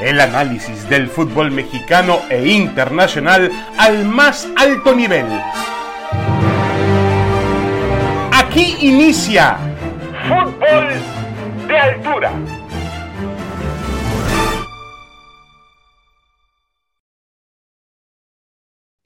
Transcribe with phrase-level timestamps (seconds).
[0.00, 5.24] El análisis del fútbol mexicano e internacional al más alto nivel.
[8.30, 9.56] Aquí inicia
[10.28, 12.32] Fútbol de Altura.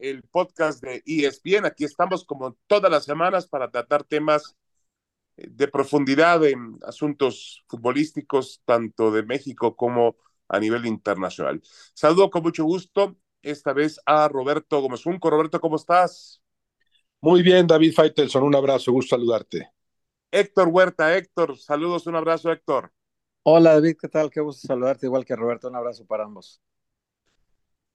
[0.01, 1.67] El podcast de ESPN.
[1.67, 4.57] Aquí estamos como todas las semanas para tratar temas
[5.37, 10.17] de profundidad en asuntos futbolísticos, tanto de México como
[10.51, 11.63] a nivel internacional.
[11.95, 15.31] Saludo con mucho gusto esta vez a Roberto Gómez Junco.
[15.31, 16.43] Roberto, ¿cómo estás?
[17.21, 19.71] Muy bien, David Faitelson, un abrazo, gusto saludarte.
[20.31, 22.93] Héctor Huerta, Héctor, saludos, un abrazo, Héctor.
[23.43, 24.31] Hola, David, ¿qué tal?
[24.31, 26.61] Qué gusto saludarte, igual que Roberto, un abrazo para ambos.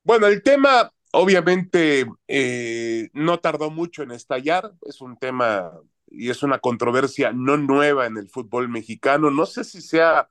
[0.04, 5.72] Bueno, el tema obviamente eh, no tardó mucho en estallar, es un tema
[6.08, 9.32] y es una controversia no nueva en el fútbol mexicano.
[9.32, 10.30] No sé si sea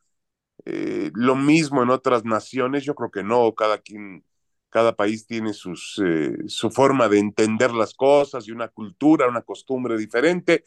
[0.65, 4.25] eh, lo mismo en otras naciones, yo creo que no, cada quien,
[4.71, 9.43] cada país tiene sus, eh, su forma de entender las cosas y una cultura, una
[9.43, 10.65] costumbre diferente,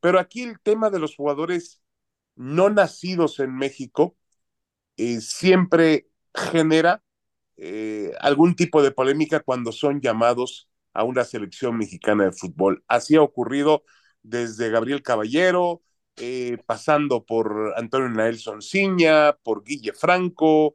[0.00, 1.82] pero aquí el tema de los jugadores
[2.36, 4.16] no nacidos en México
[4.96, 7.02] eh, siempre genera
[8.20, 12.82] algún tipo de polémica cuando son llamados a una selección mexicana de fútbol.
[12.88, 13.84] Así ha ocurrido
[14.22, 15.82] desde Gabriel Caballero,
[16.20, 20.74] eh, pasando por Antonio Nelson Ciña, por Guille Franco,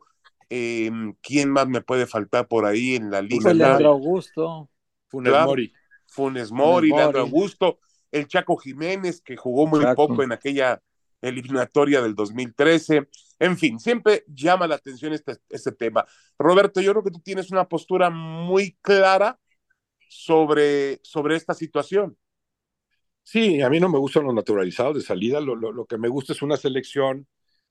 [0.50, 0.90] eh,
[1.22, 3.54] ¿quién más me puede faltar por ahí en la lista?
[3.54, 4.70] Leandro Augusto.
[5.08, 5.74] Funes Mori.
[6.08, 7.80] Funes Mori, Leandro Augusto,
[8.12, 10.82] el Chaco Jiménez, que jugó muy poco en aquella
[11.22, 13.08] eliminatoria del 2013.
[13.40, 16.06] En fin, siempre llama la atención este, este tema.
[16.40, 19.40] Roberto, yo creo que tú tienes una postura muy clara
[20.08, 22.18] sobre, sobre esta situación.
[23.26, 25.42] Sí, a mí no me gustan los naturalizados de salida.
[25.42, 27.28] Lo, lo, que me gusta es una selección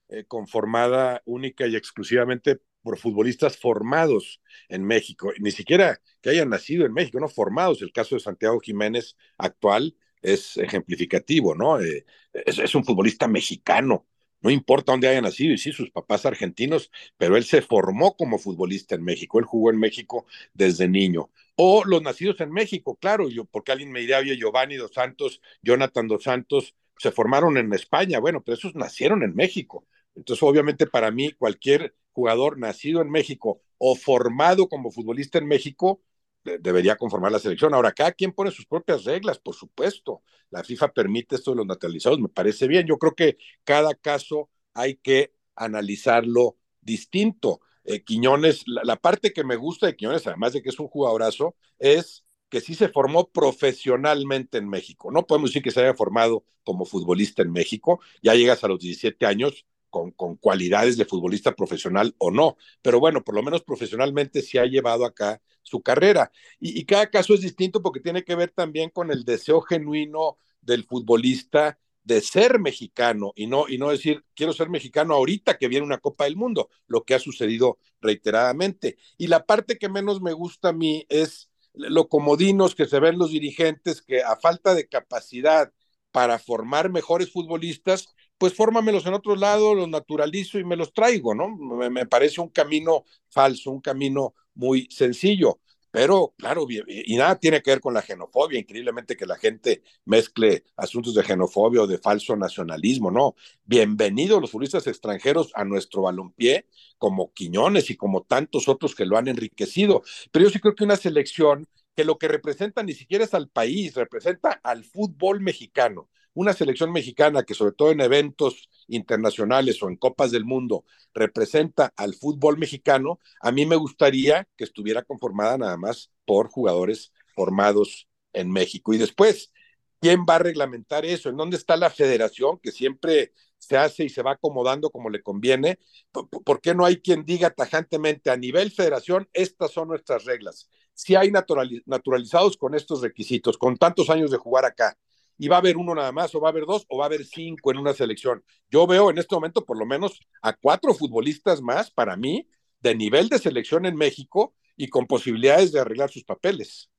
[0.09, 6.85] eh, conformada única y exclusivamente por futbolistas formados en México, ni siquiera que hayan nacido
[6.85, 7.81] en México, no formados.
[7.81, 11.79] El caso de Santiago Jiménez actual es ejemplificativo, ¿no?
[11.81, 14.05] Eh, es, es, un futbolista mexicano,
[14.41, 18.39] no importa dónde haya nacido, y sí, sus papás argentinos, pero él se formó como
[18.39, 21.31] futbolista en México, él jugó en México desde niño.
[21.57, 25.41] O los nacidos en México, claro, yo, porque alguien me diría, oye, Giovanni dos Santos,
[25.61, 29.85] Jonathan dos Santos, se formaron en España, bueno, pero esos nacieron en México.
[30.15, 36.01] Entonces, obviamente, para mí, cualquier jugador nacido en México o formado como futbolista en México,
[36.43, 37.73] debería conformar la selección.
[37.73, 40.21] Ahora, cada quien pone sus propias reglas, por supuesto.
[40.51, 42.85] La FIFA permite esto de los naturalizados, me parece bien.
[42.85, 47.61] Yo creo que cada caso hay que analizarlo distinto.
[47.85, 51.55] Eh, Quiñones, la, parte que me gusta de Quiñones, además de que es un jugadorazo,
[51.79, 55.11] es que sí se formó profesionalmente en México.
[55.11, 57.99] No podemos decir que se haya formado como futbolista en México.
[58.21, 63.23] Ya llegas a los 17 años, con, cualidades de futbolista profesional o no, pero bueno,
[63.23, 66.31] por lo menos profesionalmente se ha llevado acá su carrera.
[66.59, 70.83] Y, cada caso es distinto porque tiene que ver también con el deseo genuino del
[70.83, 75.85] futbolista de ser mexicano y no, y no decir, quiero ser mexicano ahorita que viene
[75.85, 78.97] una Copa del Mundo, lo que ha sucedido reiteradamente.
[79.17, 83.17] Y la parte que menos me gusta a mí es lo comodinos que se ven
[83.17, 85.73] los dirigentes que a falta de capacidad
[86.11, 91.35] para formar mejores futbolistas, pues fórmamelos en otro lado, los naturalizo y me los traigo,
[91.35, 91.49] ¿no?
[91.49, 95.59] Me, parece un camino falso, un camino muy sencillo.
[95.95, 100.65] Pero, claro, y nada tiene que ver con la xenofobia, increíblemente que la gente mezcle
[100.75, 103.33] asuntos de xenofobia o de falso nacionalismo, no.
[103.63, 106.67] Bienvenidos los futbolistas extranjeros a nuestro balompié,
[106.97, 110.03] como Quiñones y como tantos otros que lo han enriquecido.
[110.33, 113.47] Pero yo sí creo que una selección que lo que representa ni siquiera es al
[113.47, 119.89] país, representa al fútbol mexicano una selección mexicana que sobre todo en eventos internacionales o
[119.89, 125.57] en copas del mundo representa al fútbol mexicano, a mí me gustaría que estuviera conformada
[125.57, 128.93] nada más por jugadores formados en México.
[128.93, 129.51] Y después,
[129.99, 131.29] ¿quién va a reglamentar eso?
[131.29, 135.23] ¿En dónde está la federación que siempre se hace y se va acomodando como le
[135.23, 135.79] conviene?
[136.11, 140.69] ¿Por, qué no hay quien diga tajantemente a nivel federación, estas son nuestras reglas?
[140.93, 144.97] Si hay naturalizados con estos requisitos, con tantos años de jugar acá,
[145.37, 147.07] y va a haber uno nada más, o va a haber dos, o va a
[147.07, 148.43] haber cinco en una selección.
[148.69, 152.47] Yo veo en este momento por lo menos a cuatro futbolistas más, para mí,
[152.79, 156.89] de nivel de selección en México y con posibilidades de arreglar sus papeles.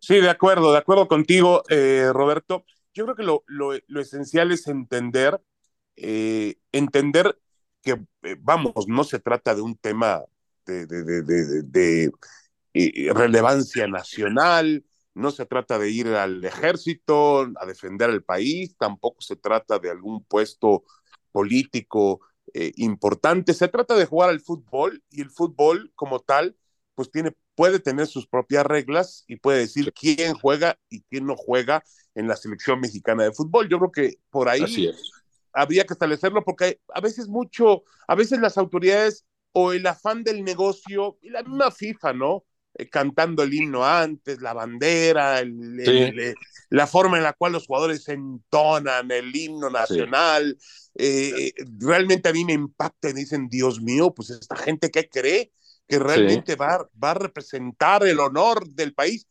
[0.00, 2.64] Sí, de acuerdo, de acuerdo contigo, eh, Roberto.
[2.94, 5.40] Yo creo que lo, lo, esencial es entender,
[5.96, 7.38] eh, entender
[7.82, 7.92] que,
[8.22, 10.24] eh, vamos, no se trata de un tema
[10.66, 11.62] de, de, de,
[12.72, 14.84] de relevancia nacional,
[15.18, 19.90] no se trata de ir al ejército a defender al país, tampoco se trata de
[19.90, 20.84] algún puesto
[21.32, 22.20] político
[22.54, 23.52] eh, importante.
[23.52, 26.56] Se trata de jugar al fútbol y el fútbol como tal,
[26.94, 31.36] pues tiene, puede tener sus propias reglas y puede decir quién juega y quién no
[31.36, 31.82] juega
[32.14, 33.68] en la selección mexicana de fútbol.
[33.68, 34.92] Yo creo que por ahí
[35.52, 40.44] habría que establecerlo porque a veces mucho, a veces las autoridades o el afán del
[40.44, 42.44] negocio y la misma FIFA, ¿no?
[42.78, 46.34] Eh, cantando el himno antes, la bandera, el,
[46.70, 50.56] la forma en la cual los jugadores entonan el himno nacional.
[50.94, 55.52] Eh, realmente a mí me impacta y dicen, Dios mío, pues esta gente que cree
[55.86, 59.26] que realmente va, va a representar el honor del país.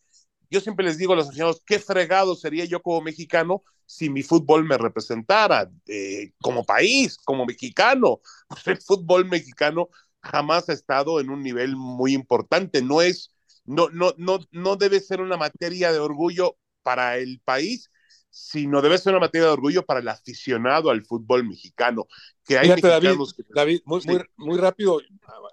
[0.50, 4.22] Yo siempre les digo a los aficionados, qué fregado sería yo como mexicano si mi
[4.22, 8.22] fútbol me representara eh, como país, como mexicano.
[8.66, 9.90] el fútbol mexicano
[10.22, 12.82] jamás ha estado en un nivel muy importante.
[12.82, 13.32] No es,
[13.68, 17.92] no, no, no, no debe ser una materia de orgullo para el país,
[18.30, 22.08] sino debe ser una materia de orgullo para el aficionado al fútbol mexicano.
[22.46, 24.02] Que hay David, muy,
[24.38, 25.02] muy, rápido,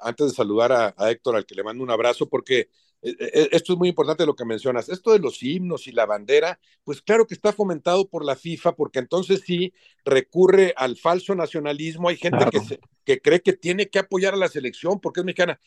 [0.01, 2.69] antes de saludar a, Héctor, al que le mando un abrazo, porque
[3.03, 4.89] eh, eh, esto es muy importante lo que mencionas.
[4.89, 8.77] Esto de los himnos y la bandera, pues claro que está fomentado por la FIFA,
[8.77, 9.75] porque entonces sí
[10.05, 12.11] recurre al falso nacionalismo.
[12.11, 15.59] Hay gente que, que cree que tiene que apoyar a la selección porque es mexicana.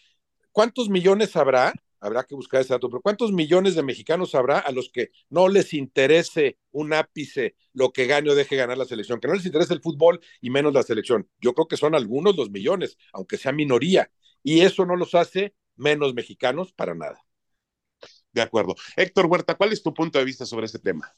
[0.54, 4.72] ¿Cuántos millones habrá habrá que buscar ese dato, pero ¿cuántos millones de mexicanos habrá a
[4.72, 9.20] los que no les interese un ápice lo que gane o deje ganar la selección?
[9.20, 11.30] Que no les interese el fútbol y menos la selección.
[11.40, 14.12] Yo creo que son algunos los millones, aunque sea minoría,
[14.44, 17.24] y eso no los hace menos mexicanos para nada.
[18.32, 18.76] De acuerdo.
[18.96, 21.12] Héctor Huerta, ¿cuál es tu punto de vista sobre este tema?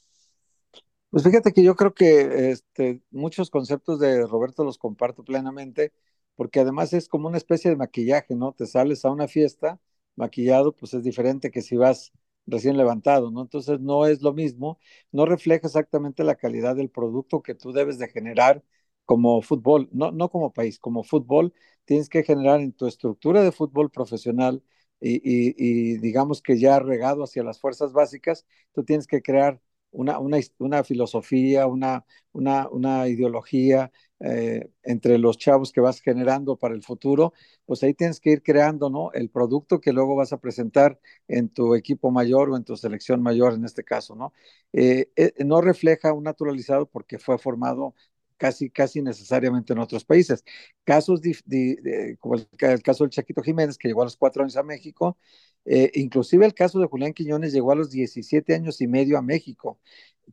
[1.10, 5.92] Pues fíjate que yo creo que este, muchos conceptos de Roberto los comparto plenamente,
[6.36, 8.52] porque además es como una especie de maquillaje, ¿no?
[8.52, 9.80] Te sales a una fiesta
[10.20, 12.12] maquillado, pues es diferente que si vas
[12.46, 13.42] recién levantado, ¿no?
[13.42, 14.78] Entonces no es lo mismo,
[15.12, 18.64] no refleja exactamente la calidad del producto que tú debes de generar
[19.04, 21.52] como fútbol, no, no como país, como fútbol,
[21.84, 24.62] tienes que generar en tu estructura de fútbol profesional
[25.00, 30.38] y, digamos que ya regado hacia las fuerzas básicas, tú tienes que crear una, una,
[30.58, 33.90] una filosofía, una, una, una ideología
[34.22, 37.32] eh, entre los chavos que vas generando para el futuro,
[37.64, 39.10] pues ahí tienes que ir creando, ¿no?
[39.12, 43.22] El producto que luego vas a presentar en tu equipo mayor o en tu selección
[43.22, 44.34] mayor en este caso, ¿no?
[44.74, 47.94] Eh, eh, no refleja un naturalizado porque fue formado
[48.36, 50.44] casi, casi necesariamente en otros países.
[50.84, 51.22] Casos
[52.18, 55.16] como el, el, caso del Chaquito Jiménez, que llegó a los cuatro años a México,
[55.94, 59.78] inclusive el caso de Julián Quiñones llegó a los 17 años y medio a México.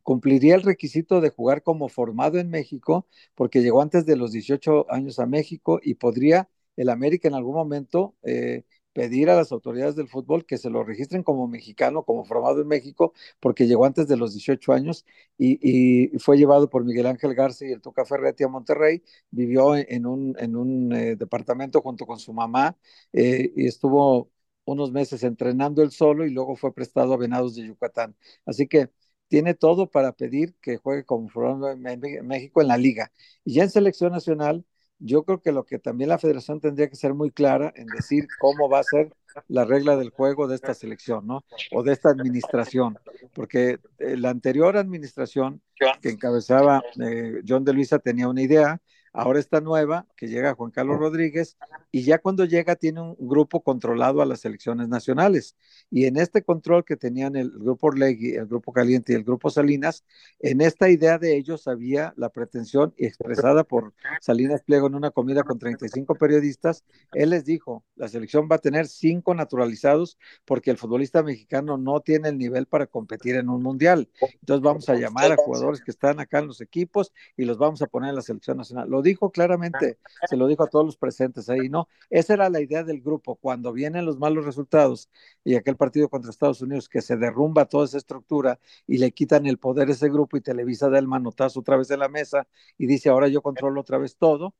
[0.02, 4.90] Cumpliría el requisito de jugar como formado en México porque llegó antes de los 18
[4.90, 9.96] años a México y podría el América en algún momento eh, pedir a las autoridades
[9.96, 14.08] del fútbol que se lo registren como mexicano, como formado en México, porque llegó antes
[14.08, 15.04] de los 18 años
[15.36, 20.06] y, fue llevado por Miguel Ángel Garza y el Tuca Ferretti a Monterrey, vivió en
[20.06, 22.76] un, en un eh, departamento junto con su mamá
[23.12, 24.30] y estuvo
[24.64, 28.16] unos meses entrenando él solo y luego fue prestado a Venados de Yucatán.
[28.44, 28.90] Así que
[29.28, 33.12] tiene todo para pedir que juegue en México en la liga.
[33.44, 34.64] Y ya en selección nacional,
[34.98, 38.26] yo creo que lo que también la federación tendría que ser muy clara en decir
[38.40, 39.14] cómo va a ser
[39.46, 41.44] la regla del juego de esta selección, ¿no?
[41.70, 42.98] O de esta administración,
[43.34, 45.62] porque eh, la anterior administración
[46.02, 48.80] que encabezaba eh, John de Luisa tenía una idea,
[49.12, 51.56] Ahora está nueva, que llega Juan Carlos Rodríguez,
[51.90, 55.56] y ya cuando llega tiene un grupo controlado a las elecciones nacionales.
[55.90, 59.50] Y en este control que tenían el grupo Orlegui, el grupo Caliente y el grupo
[59.50, 60.04] Salinas,
[60.40, 65.42] en esta idea de ellos había la pretensión expresada por Salinas Pliego en una comida
[65.42, 66.84] con 35 periodistas.
[67.12, 72.00] Él les dijo, la selección va a tener cinco naturalizados porque el futbolista mexicano no
[72.00, 74.08] tiene el nivel para competir en un mundial.
[74.40, 77.82] Entonces vamos a llamar a jugadores que están acá en los equipos y los vamos
[77.82, 80.96] a poner en la selección nacional lo dijo claramente, se lo dijo a todos los
[80.96, 81.88] presentes ahí, ¿no?
[82.10, 83.36] Esa era la idea del grupo.
[83.36, 85.08] Cuando vienen los malos resultados
[85.44, 89.46] y aquel partido contra Estados Unidos que se derrumba toda esa estructura y le quitan
[89.46, 92.48] el poder a ese grupo y Televisa da el manotazo otra vez en la mesa
[92.76, 94.54] y dice, ahora yo controlo otra vez todo.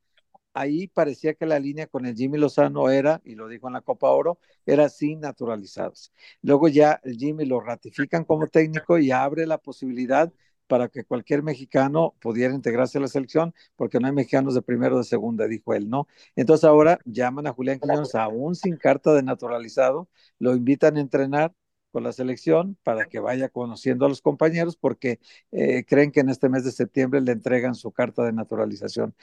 [0.54, 3.80] Ahí parecía que la línea con el Jimmy Lozano era, y lo dijo en la
[3.80, 6.12] Copa Oro, era sin naturalizados.
[6.42, 10.32] Luego ya el Jimmy lo ratifican como técnico y abre la posibilidad
[10.68, 14.96] para que cualquier mexicano pudiera integrarse a la selección, porque no hay mexicanos de primero
[14.96, 16.06] o de segunda, dijo él, ¿no?
[16.36, 20.08] Entonces ahora llaman a Julián Quiñones aún sin carta de naturalizado,
[20.38, 21.52] lo invitan a entrenar
[21.90, 25.20] con la selección para que vaya conociendo a los compañeros, porque
[25.52, 29.14] eh, creen que en este mes de septiembre le entregan su carta de naturalización.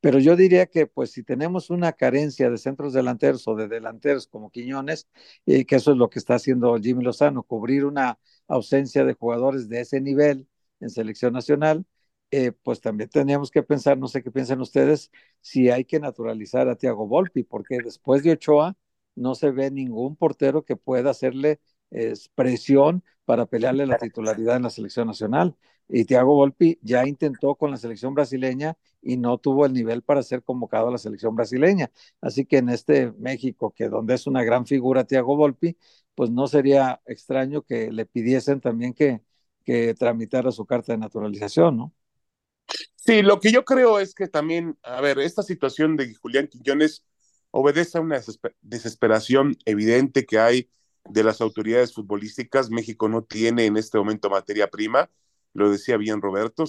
[0.00, 4.26] Pero yo diría que, pues, si tenemos una carencia de centros delanteros o de delanteros
[4.26, 5.08] como Quiñones,
[5.44, 9.68] y que eso es lo que está haciendo Jimmy Lozano, cubrir una ausencia de jugadores
[9.68, 10.48] de ese nivel,
[10.80, 11.86] en selección nacional,
[12.30, 15.10] eh, pues también tendríamos que pensar, no sé qué piensan ustedes,
[15.40, 18.76] si hay que naturalizar a Thiago Volpi, porque después de Ochoa
[19.16, 21.60] no se ve ningún portero que pueda hacerle
[22.34, 25.56] presión para pelearle la titularidad en la selección nacional.
[25.88, 30.22] Y Thiago Volpi ya intentó con la selección brasileña y no tuvo el nivel para
[30.22, 31.90] ser convocado a la selección brasileña.
[32.20, 35.76] Así que en este México, que donde es una gran figura Thiago Volpi,
[36.14, 39.22] pues no sería extraño que le pidiesen también que,
[39.70, 41.94] que tramitara su carta de naturalización, ¿no?
[42.96, 47.04] Sí, lo que yo creo es que también, a ver, esta situación de Julián Quiñones
[47.52, 48.20] obedece a una
[48.62, 50.68] desesperación evidente que hay
[51.04, 52.70] de las autoridades futbolísticas.
[52.70, 55.08] México no tiene en este momento materia prima,
[55.54, 56.64] lo decía bien Roberto,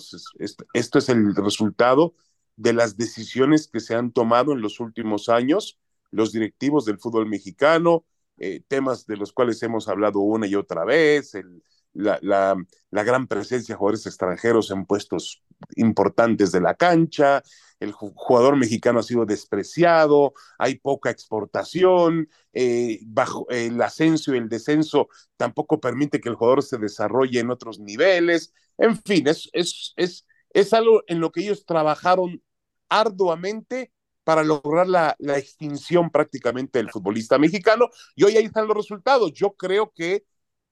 [0.73, 2.13] esto es el resultado
[2.55, 5.79] de las decisiones que se han tomado en los últimos años,
[6.11, 8.05] los directivos del fútbol mexicano,
[8.37, 12.55] eh, temas de los cuales hemos hablado una y otra vez, el, la, la,
[12.89, 15.43] la, gran presencia de jugadores extranjeros en puestos
[15.75, 17.43] importantes de la cancha,
[17.79, 24.49] el jugador mexicano ha sido despreciado, hay poca exportación, eh, bajo el ascenso y el
[24.49, 29.93] descenso tampoco permite que el jugador se desarrolle en otros niveles, en fin, es, es,
[29.95, 32.41] es, es algo en lo que ellos trabajaron
[32.89, 33.91] arduamente
[34.23, 39.33] para lograr la, la, extinción prácticamente del futbolista mexicano y hoy ahí están los resultados.
[39.33, 40.23] Yo creo que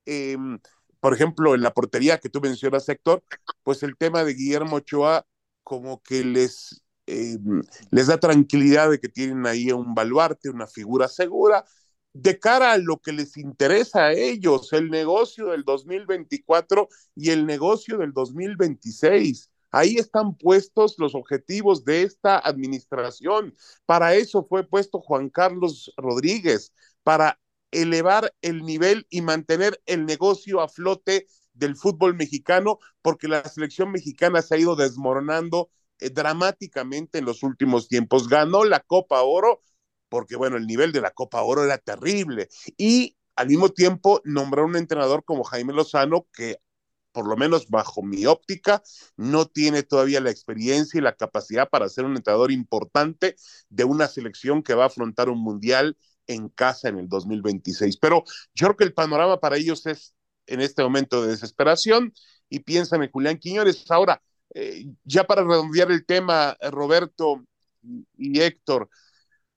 [0.06, 0.38] eh,
[1.00, 3.24] por ejemplo, en la portería que tú mencionas, Héctor,
[3.64, 5.26] pues el tema de Guillermo Ochoa
[5.64, 7.38] como que les, eh,
[7.92, 11.66] les da tranquilidad de que tienen ahí un baluarte, una figura segura,
[12.14, 17.46] de cara a lo que les interesa a ellos, el negocio del 2024 y el
[17.46, 19.52] negocio del 2026.
[19.72, 23.56] Ahí están puestos los objetivos de esta administración.
[23.86, 27.40] Para eso fue puesto Juan Carlos Rodríguez, para
[27.72, 33.92] elevar el nivel y mantener el negocio a flote del fútbol mexicano, porque la selección
[33.92, 38.28] mexicana se ha ido desmoronando eh, dramáticamente en los últimos tiempos.
[38.28, 39.62] Ganó la Copa Oro,
[40.08, 42.48] porque bueno, el nivel de la Copa Oro era terrible.
[42.78, 46.60] Y al mismo tiempo nombró un entrenador como Jaime Lozano, que
[47.12, 48.84] por lo menos bajo mi óptica,
[49.18, 53.36] no tiene todavía la experiencia y la capacidad para ser un entrenador importante
[53.70, 55.98] de una selección que va a afrontar un mundial
[56.30, 57.98] en casa en el 2026.
[57.98, 60.14] Pero yo creo que el panorama para ellos es
[60.48, 62.14] en este momento de desesperación
[62.50, 63.90] y piensan en Julián Quiñones.
[63.92, 64.22] Ahora,
[64.54, 67.44] eh, ya para redondear el tema, Roberto
[68.18, 68.90] y Héctor,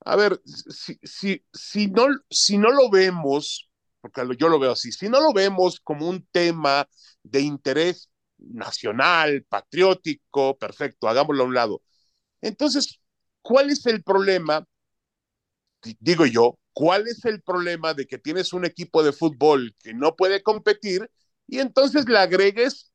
[0.05, 4.93] a ver, si, si, si, no, si no lo vemos, porque yo lo veo así,
[4.93, 6.88] si no lo vemos como un tema
[7.23, 11.83] de interés nacional, patriótico, perfecto, hagámoslo a un lado.
[12.43, 13.00] Entonces,
[13.43, 14.67] ¿cuál es el problema?
[16.00, 20.17] Digo yo, ¿Cuál es el problema de que tienes un equipo de fútbol que no
[20.17, 21.11] puede competir
[21.47, 22.93] y entonces le agregues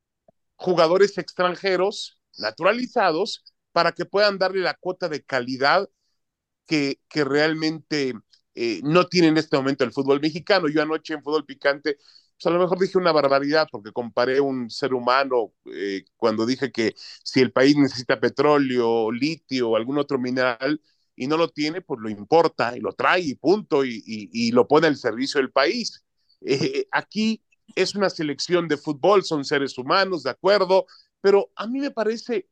[0.56, 5.90] jugadores extranjeros naturalizados para que puedan darle la cuota de calidad
[6.66, 8.14] que, realmente
[8.56, 10.68] eh, no tiene en este momento el fútbol mexicano?
[10.68, 11.98] Yo anoche en Fútbol Picante
[12.38, 16.72] pues a lo mejor dije una barbaridad porque comparé un ser humano eh, cuando dije
[16.72, 16.94] que
[17.24, 20.80] si el país necesita petróleo, litio o algún otro mineral,
[21.18, 24.68] y no lo tiene, pues lo importa y lo trae y punto, y, y, lo
[24.68, 26.06] pone al servicio del país.
[26.42, 27.44] Eh, aquí
[27.76, 30.86] es una selección de fútbol, son seres humanos, de acuerdo,
[31.20, 32.48] pero a mí me parece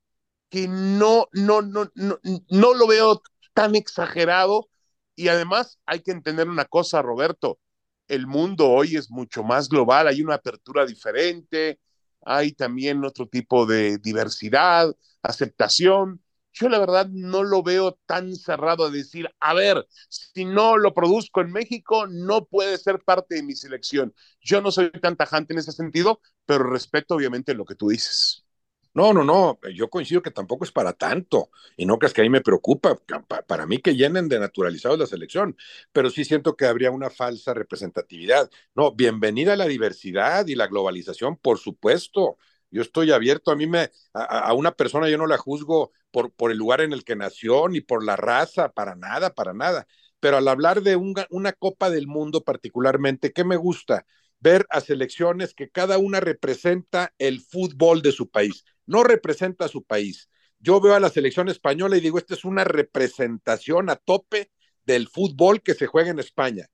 [0.50, 2.20] que no, no, no, no,
[2.50, 3.22] no lo veo
[3.54, 4.68] tan exagerado
[5.16, 7.60] y además hay que entender una cosa, Roberto,
[8.08, 11.80] el mundo hoy es mucho más global, hay una apertura diferente,
[12.22, 16.22] hay también otro tipo de diversidad, aceptación,
[16.56, 20.94] yo la verdad no lo veo tan cerrado a decir, a ver, si no lo
[20.94, 24.14] produzco en México, no puede ser parte de mi selección.
[24.42, 28.46] Yo no soy tan tajante en ese sentido, pero respeto obviamente lo que tú dices.
[28.94, 32.30] No, no, no, yo coincido que tampoco es para tanto, y no es que ahí
[32.30, 32.98] me preocupa,
[33.46, 35.58] para mí que llenen de naturalizados la selección,
[35.92, 38.50] pero sí siento que habría una falsa representatividad.
[38.74, 42.38] No, bienvenida a la diversidad y la globalización, por supuesto,
[42.76, 46.52] yo estoy abierto, a mí me, a, una persona yo no la juzgo por, por,
[46.52, 49.88] el lugar en el que nació, ni por la raza, para nada, para nada.
[50.20, 54.06] Pero al hablar de una Copa del Mundo particularmente, ¿qué me gusta?
[54.42, 59.70] Ver a selecciones que cada una representa el fútbol de su país, no representa a
[59.70, 60.30] su país.
[60.60, 64.52] Yo veo a la selección española y digo, esta es una representación a tope
[64.84, 66.68] del fútbol que se juega en España.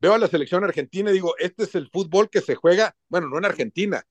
[0.00, 3.28] Veo a la selección argentina y digo, este es el fútbol que se juega, bueno,
[3.28, 4.04] no en Argentina,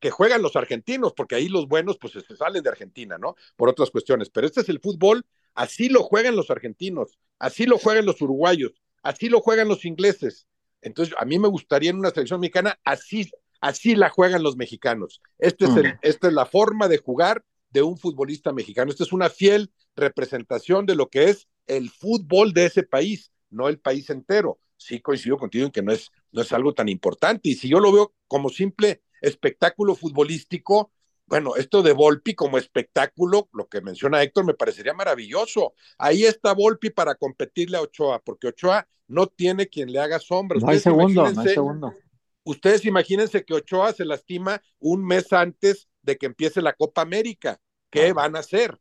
[0.00, 3.36] que juegan los argentinos, porque ahí los buenos pues se salen de Argentina, ¿no?
[3.56, 4.30] Por otras cuestiones.
[4.30, 8.72] Pero este es el fútbol, así lo juegan los argentinos, así lo juegan los uruguayos,
[9.02, 10.46] así lo juegan los ingleses.
[10.82, 15.20] Entonces, a mí me gustaría en una selección mexicana, así, así la juegan los mexicanos.
[15.38, 18.90] Este es el, esta es la forma de jugar de un futbolista mexicano.
[18.90, 23.68] Esta es una fiel representación de lo que es el fútbol de ese país, no
[23.68, 24.58] el país entero.
[24.76, 27.50] Sí coincido contigo en que no es, no es algo tan importante.
[27.50, 30.92] Y si yo lo veo como simple espectáculo futbolístico,
[31.26, 35.74] bueno, esto de Volpi como espectáculo, lo que menciona Héctor, me parecería maravilloso.
[35.96, 40.58] Ahí está Volpi para competirle a Ochoa, porque Ochoa no tiene quien le haga sombra.
[40.58, 41.94] No hay segundo, no hay segundo.
[42.42, 47.60] Ustedes imagínense que Ochoa se lastima un mes antes de que empiece la Copa América.
[47.90, 48.80] ¿Qué van a hacer?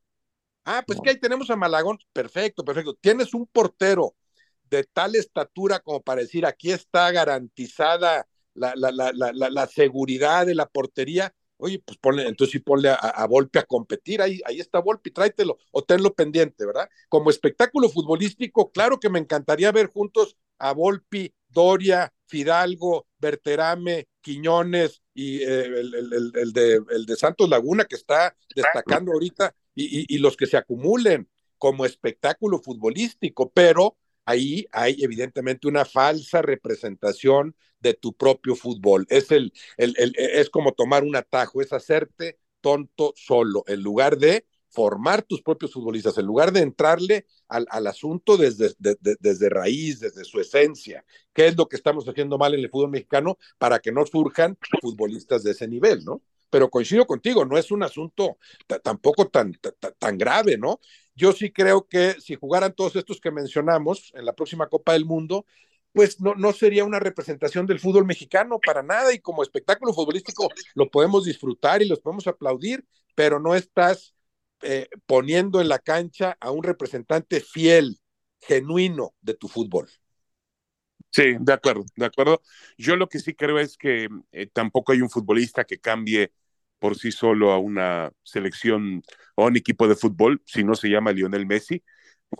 [0.65, 1.99] Ah, pues que ahí tenemos a Malagón.
[2.13, 2.95] Perfecto, perfecto.
[2.95, 4.15] Tienes un portero
[4.63, 8.27] de tal estatura como para decir, aquí está garantizada
[8.59, 12.93] la, la, la, la seguridad de la portería Oye, pues ponle, entonces sí ponle a,
[12.95, 16.89] a, a competir, ahí, ahí está Volpe, tráetelo o tenlo pendiente, ¿verdad?
[17.09, 25.01] Como espectáculo futbolístico, claro que me encantaría ver juntos a Volpi, Doria, Fidalgo, Berterame, Quiñones
[25.13, 30.15] y eh, el, el, el, de, el de Santos Laguna que está destacando ahorita y,
[30.15, 33.97] y los que se acumulen como espectáculo futbolístico, pero
[34.29, 39.05] ahí hay evidentemente una falsa representación de tu propio fútbol.
[39.09, 45.23] Es, el, es como tomar un atajo, es hacerte tonto solo, en lugar de formar
[45.23, 49.99] tus propios futbolistas, en lugar de entrarle al, al asunto desde, de, de, desde raíz,
[49.99, 51.03] desde su esencia.
[51.33, 54.57] ¿Qué es lo que estamos haciendo mal en el fútbol mexicano para que no surjan
[54.79, 56.21] futbolistas de ese nivel, no?
[56.51, 58.37] Pero coincido contigo, no es un asunto
[58.83, 59.53] tampoco tan,
[59.97, 60.79] tan grave, ¿no?
[61.19, 65.03] Yo sí creo que si jugaran todos estos que mencionamos en la próxima Copa del
[65.03, 65.45] Mundo,
[65.91, 70.47] pues no, no sería una representación del fútbol mexicano para nada y como espectáculo futbolístico
[70.75, 72.85] lo podemos disfrutar y los podemos aplaudir,
[73.15, 74.15] pero no estás
[74.61, 77.99] eh, poniendo en la cancha a un representante fiel,
[78.39, 79.89] genuino de tu fútbol.
[81.09, 82.41] Sí, de acuerdo, de acuerdo.
[82.77, 86.31] Yo lo que sí creo es que eh, tampoco hay un futbolista que cambie
[86.79, 89.03] por sí solo a una selección
[89.35, 91.83] o a un equipo de fútbol, si no se llama Lionel Messi,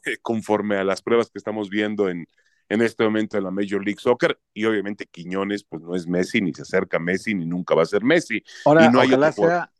[0.06, 2.26] eh, conforme a las pruebas que estamos viendo en,
[2.70, 6.42] en este momento en la Major League Soccer y obviamente Quiñones pues no es Messi
[6.42, 8.44] ni se acerca a Messi ni nunca va a ser Messi.
[8.66, 9.72] Ahora, y no ojalá sea,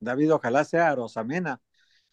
[0.00, 1.60] David, ojalá sea Rosamena,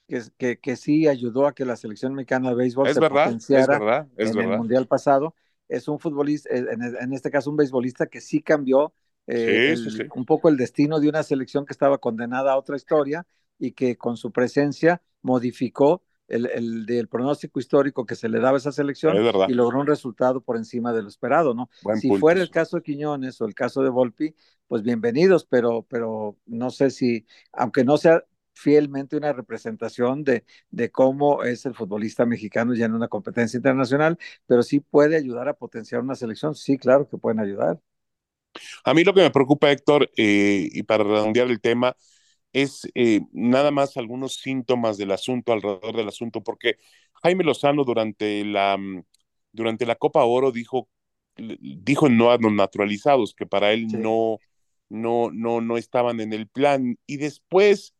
[0.07, 3.25] que, que, que, sí ayudó a que la selección mexicana de béisbol es se verdad,
[3.25, 4.51] potenciara es verdad, es en verdad.
[4.53, 5.35] el Mundial pasado.
[5.69, 8.93] Es un futbolista, en, en, este caso un beisbolista que sí cambió
[9.27, 10.03] eh, sí, el, sí, sí.
[10.15, 13.25] un poco el destino de una selección que estaba condenada a otra historia
[13.57, 18.57] y que con su presencia modificó el, el, el, pronóstico histórico que se le daba
[18.57, 19.15] a esa selección
[19.47, 21.69] y logró un resultado por encima de lo esperado, ¿no?
[21.83, 24.33] Buen si punto, fuera el caso de Quiñones o el caso de Volpi,
[24.67, 30.91] pues bienvenidos, pero, pero no sé si, aunque no sea fielmente una representación de, de
[30.91, 35.53] cómo es el futbolista mexicano ya en una competencia internacional, pero sí puede ayudar a
[35.53, 37.79] potenciar una selección, sí, claro que pueden ayudar.
[38.83, 41.95] A mí lo que me preocupa, Héctor, eh, y para redondear el tema,
[42.53, 46.77] es eh, nada más algunos síntomas del asunto, alrededor del asunto, porque
[47.23, 49.03] Jaime Lozano durante la, mm,
[49.51, 50.87] durante la Copa Oro dijo,
[51.35, 53.97] dijo no a los naturalizados, que para él sí.
[53.97, 54.37] no,
[54.89, 57.95] no, no, no estaban en el plan, y después,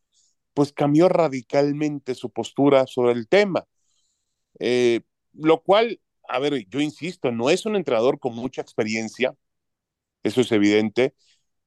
[0.53, 3.65] pues cambió radicalmente su postura sobre el tema.
[4.59, 5.01] Eh,
[5.33, 9.35] lo cual, a ver, yo insisto, no es un entrenador con mucha experiencia,
[10.23, 11.15] eso es evidente,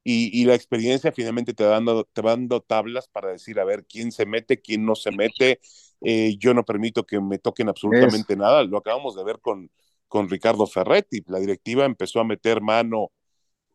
[0.09, 3.64] y, y, la experiencia finalmente te va, dando, te va dando tablas para decir, a
[3.64, 5.61] ver, quién se mete, quién no se mete.
[6.01, 8.38] Eh, yo no permito que me toquen absolutamente es.
[8.38, 8.62] nada.
[8.62, 9.69] Lo acabamos de ver con,
[10.07, 11.25] con Ricardo Ferretti.
[11.27, 13.11] La directiva empezó a meter mano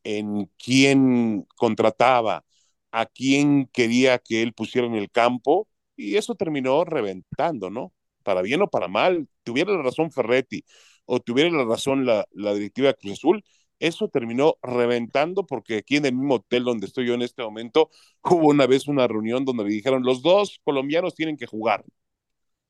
[0.06, 2.46] en quién contrataba,
[2.91, 5.67] a quién quería que él pusiera en el campo,
[5.98, 7.94] y eso terminó reventando, ¿no?
[8.24, 10.63] Para bien o para mal, tuviera la razón Ferretti
[11.06, 13.44] o tuviera la razón la, la directiva de Cruz Azul,
[13.82, 17.89] eso terminó reventando porque aquí en el mismo hotel donde estoy yo en este momento
[18.24, 21.84] hubo una vez una reunión donde le dijeron los dos colombianos tienen que jugar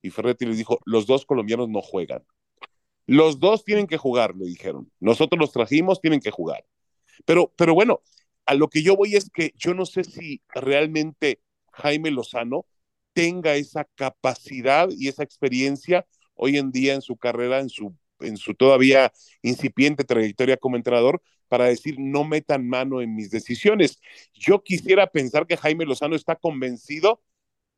[0.02, 2.24] y Ferretti les dijo los dos colombianos no juegan
[3.08, 4.90] los dos tienen que jugar le dijeron.
[5.00, 6.66] Nosotros los trajimos tienen que jugar
[7.26, 8.02] pero pero bueno
[8.46, 11.42] a lo que yo voy es que yo no sé si realmente
[11.74, 12.66] Jaime Lozano
[13.14, 18.38] tenga esa capacidad y esa experiencia hoy en día en su carrera en su en
[18.38, 24.00] su todavía incipiente trayectoria como entrenador para decir no metan mano en mis decisiones.
[24.34, 27.22] Yo quisiera pensar que Jaime Lozano está convencido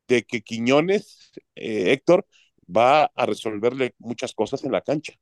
[0.08, 2.26] de que Quiñones, eh, Héctor,
[2.64, 5.14] va a resolverle muchas cosas en la cancha.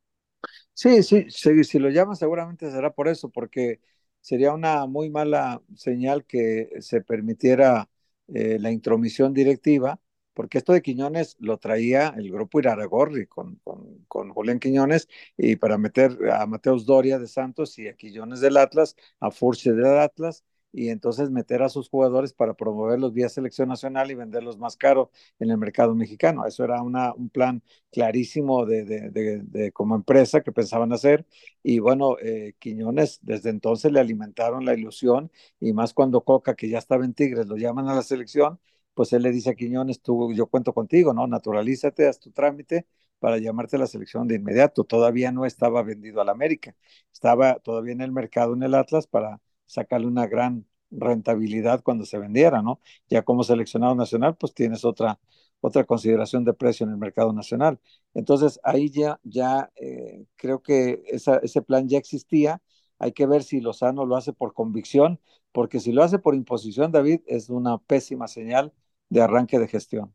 [0.75, 3.81] Sí, sí, sí, si lo llama seguramente será por eso, porque
[4.21, 7.89] sería una muy mala señal que se permitiera
[8.29, 10.01] eh, la intromisión directiva
[10.35, 15.57] porque esto de Quiñones lo traía el grupo Iraragorri con, con, con, Julián Quiñones y
[15.57, 19.99] para meter a Mateus Doria de Santos y a Quiñones del Atlas, a Furche del
[19.99, 24.77] Atlas y entonces meter a sus jugadores para promoverlos vía selección nacional y venderlos más
[24.77, 26.47] caro en el mercado mexicano.
[26.47, 31.27] Eso era una, un plan clarísimo de, de, como empresa que pensaban hacer
[31.63, 36.69] y bueno, eh, Quiñones desde entonces le alimentaron la ilusión y más cuando Coca, que
[36.69, 38.59] ya estaba en Tigres, lo llaman a la selección,
[38.95, 41.27] pues él le dice a Quiñones, tú, yo cuento contigo, ¿no?
[41.27, 42.87] Naturalízate, haz tu trámite
[43.19, 44.85] para llamarte a la selección de inmediato.
[44.85, 46.75] Todavía no estaba vendido al América,
[47.13, 52.19] estaba todavía en el mercado en el Atlas para sacarle una gran rentabilidad cuando se
[52.19, 52.81] vendiera, ¿no?
[53.09, 55.19] Ya como seleccionado nacional, pues tienes otra,
[55.61, 57.81] otra consideración de precio en el mercado nacional.
[58.15, 62.61] Entonces, ahí ya, ya eh, creo que ese plan ya existía.
[62.99, 65.21] Hay que ver si Lozano lo hace por convicción,
[65.53, 68.73] porque si lo hace por imposición, David, es una pésima señal
[69.09, 70.15] de arranque de gestión.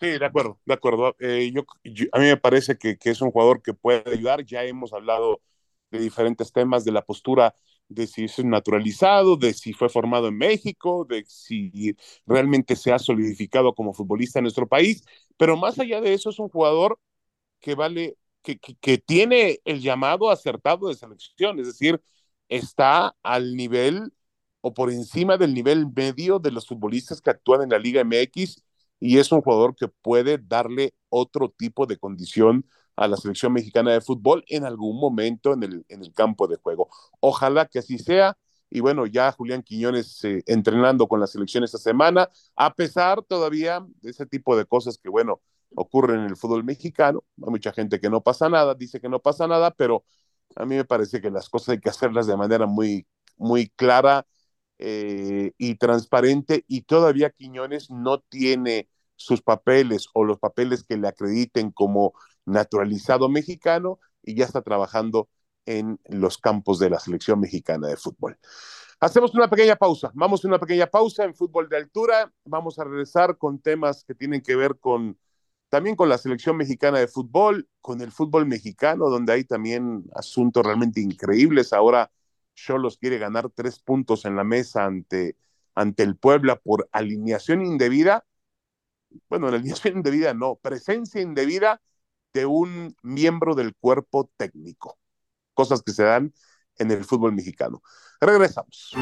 [0.00, 1.16] Sí, de acuerdo, de acuerdo.
[1.18, 1.62] Eh, yo,
[2.12, 4.44] a mí me parece que, es un jugador que puede ayudar.
[4.44, 5.40] Ya hemos hablado
[5.90, 7.54] de diferentes temas, de la postura
[7.88, 12.98] de si es naturalizado, de si fue formado en México, de si realmente se ha
[12.98, 15.02] solidificado como futbolista en nuestro país.
[15.36, 17.00] Pero más allá de eso, es un jugador
[17.60, 22.00] que vale, que, que, que tiene el llamado acertado de selección, es decir,
[22.48, 24.12] está al nivel
[24.60, 28.62] o por encima del nivel medio de los futbolistas que actúan en la Liga MX
[29.00, 33.92] y es un jugador que puede darle otro tipo de condición a la selección mexicana
[33.92, 36.88] de fútbol en algún momento en el, en el campo de juego.
[37.20, 38.36] Ojalá que así sea.
[38.70, 43.86] Y bueno, ya Julián Quiñones eh, entrenando con la selección esta semana, a pesar todavía
[44.02, 45.40] de ese tipo de cosas que, bueno,
[45.74, 47.24] ocurren en el fútbol mexicano.
[47.42, 50.04] Hay mucha gente que no pasa nada, dice que no pasa nada, pero
[50.56, 53.06] a mí me parece que las cosas hay que hacerlas de manera muy,
[53.36, 54.26] muy clara
[54.78, 61.08] eh, y transparente y todavía Quiñones no tiene sus papeles o los papeles que le
[61.08, 62.12] acrediten como
[62.46, 65.28] naturalizado mexicano y ya está trabajando
[65.66, 68.38] en los campos de la selección mexicana de fútbol.
[69.00, 72.84] Hacemos una pequeña pausa, vamos a una pequeña pausa en fútbol de altura, vamos a
[72.84, 75.18] regresar con temas que tienen que ver con
[75.68, 80.64] también con la selección mexicana de fútbol, con el fútbol mexicano, donde hay también asuntos
[80.64, 81.72] realmente increíbles.
[81.72, 82.10] Ahora
[82.54, 85.36] Cholos quiere ganar tres puntos en la mesa ante,
[85.74, 88.24] ante el Puebla por alineación indebida.
[89.28, 91.80] Bueno, alineación indebida no, presencia indebida
[92.32, 94.98] de un miembro del cuerpo técnico.
[95.54, 96.32] Cosas que se dan
[96.76, 97.82] en el fútbol mexicano.
[98.20, 98.92] Regresamos.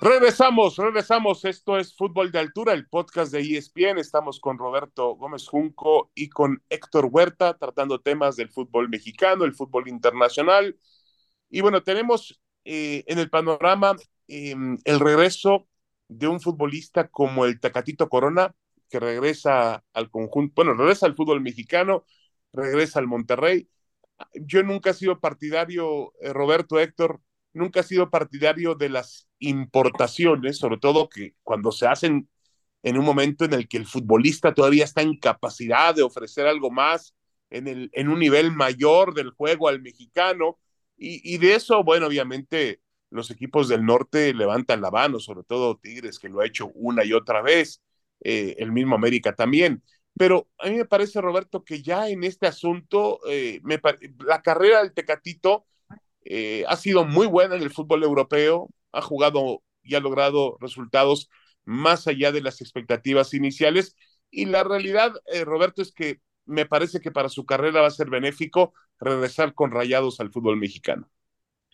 [0.00, 1.44] Regresamos, regresamos.
[1.44, 3.98] Esto es Fútbol de Altura, el podcast de ESPN.
[3.98, 9.54] Estamos con Roberto Gómez Junco y con Héctor Huerta tratando temas del fútbol mexicano, el
[9.54, 10.78] fútbol internacional.
[11.50, 13.96] Y bueno, tenemos eh, en el panorama
[14.28, 15.66] em, el regreso
[16.06, 18.54] de un futbolista como el Tacatito Corona,
[18.88, 22.04] que regresa al conjunto, bueno, regresa al fútbol mexicano,
[22.52, 23.68] regresa al Monterrey.
[24.34, 27.20] Yo nunca he sido partidario, eh, Roberto Héctor,
[27.52, 32.28] nunca he sido partidario de las importaciones, sobre todo que cuando se hacen
[32.82, 36.70] en un momento en el que el futbolista todavía está en capacidad de ofrecer algo
[36.70, 37.14] más
[37.50, 40.58] en, el, en un nivel mayor del juego al mexicano.
[41.00, 46.18] Y, de eso, bueno, obviamente los equipos del norte levantan la mano, sobre todo Tigres,
[46.18, 47.80] que lo ha hecho una y otra vez,
[48.20, 49.82] eh, el mismo América también.
[50.18, 53.60] Pero a mí me parece, Roberto, que ya en este asunto, eh,
[54.26, 55.66] la carrera del Tecatito
[56.24, 61.30] eh, ha sido muy buena en el fútbol europeo, ha jugado y ha logrado resultados
[61.64, 63.96] más allá de las expectativas iniciales.
[64.30, 67.90] Y la realidad, eh, Roberto, es que me parece que para su carrera va a
[67.90, 71.08] ser benéfico regresar con rayados al fútbol mexicano.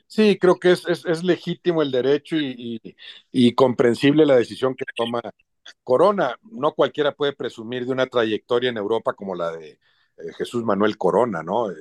[0.07, 2.81] Sí, creo que es, es, legítimo el derecho y,
[3.33, 5.21] y, comprensible la decisión que toma
[5.83, 6.37] Corona.
[6.43, 9.79] No cualquiera puede presumir de una trayectoria en Europa como la de eh,
[10.37, 11.71] Jesús Manuel Corona, ¿no?
[11.71, 11.75] Eh,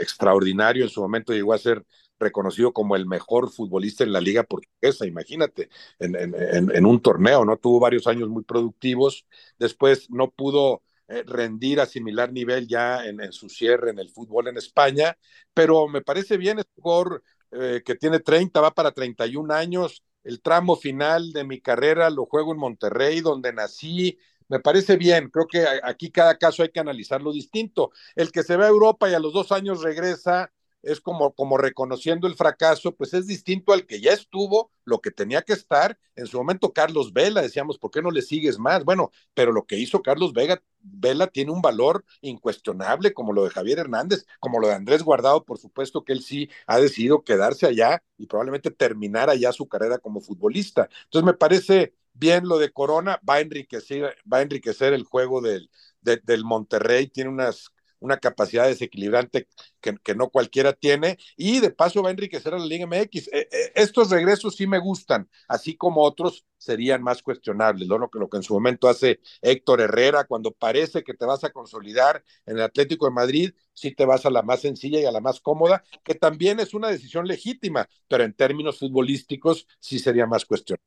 [0.00, 1.84] extraordinario en su momento llegó a ser
[2.24, 7.56] reconocido como el mejor futbolista en la liga portuguesa, imagínate, en, un torneo, ¿no?
[7.56, 9.26] Tuvo varios años muy productivos,
[9.58, 14.48] después no pudo eh, rendir a similar nivel ya en, su cierre en el fútbol
[14.48, 15.16] en España,
[15.52, 20.40] pero me parece bien, es jugador eh, que tiene 30, va para 31 años, el
[20.40, 25.46] tramo final de mi carrera lo juego en Monterrey, donde nací, me parece bien, creo
[25.46, 27.92] que aquí cada caso hay que analizarlo distinto.
[28.14, 30.50] El que se va a Europa y a los dos años regresa,
[30.84, 35.10] es como, como reconociendo el fracaso, pues es distinto al que ya estuvo, lo que
[35.10, 35.98] tenía que estar.
[36.14, 38.84] En su momento, Carlos Vela, decíamos, ¿por qué no le sigues más?
[38.84, 43.50] Bueno, pero lo que hizo Carlos Vega, Vela tiene un valor incuestionable, como lo de
[43.50, 47.66] Javier Hernández, como lo de Andrés Guardado, por supuesto que él sí ha decidido quedarse
[47.66, 50.88] allá y probablemente terminar allá su carrera como futbolista.
[51.04, 55.40] Entonces, me parece bien lo de Corona, va a enriquecer, va a enriquecer el juego
[55.40, 55.70] del,
[56.00, 57.73] del Monterrey, tiene unas
[58.04, 59.48] una capacidad desequilibrante
[59.80, 63.28] que, que, no cualquiera tiene, y de paso va a enriquecer a la Liga MX.
[63.28, 67.98] Eh, eh, estos regresos sí me gustan, así como otros serían más cuestionables, ¿no?
[67.98, 71.44] Lo que, lo que en su momento hace Héctor Herrera, cuando parece que te vas
[71.44, 75.06] a consolidar en el Atlético de Madrid, sí te vas a la más sencilla y
[75.06, 79.98] a la más cómoda, que también es una decisión legítima, pero en términos futbolísticos sí
[79.98, 80.84] sería más cuestionable.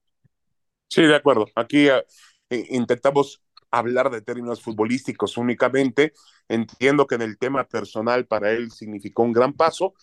[0.90, 1.48] Sí, de acuerdo.
[1.56, 2.02] Aquí uh,
[2.50, 6.14] intentamos hablar de términos futbolísticos únicamente.
[6.48, 9.94] Entiendo que en el tema personal para él significó un gran paso,